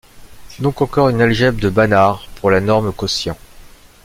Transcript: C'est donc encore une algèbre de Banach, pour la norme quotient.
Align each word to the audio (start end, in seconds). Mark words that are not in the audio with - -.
C'est 0.49 0.63
donc 0.63 0.81
encore 0.81 1.09
une 1.09 1.21
algèbre 1.21 1.59
de 1.61 1.69
Banach, 1.69 2.27
pour 2.41 2.49
la 2.49 2.59
norme 2.59 2.91
quotient. 2.91 3.37